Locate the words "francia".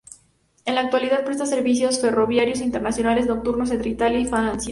4.25-4.59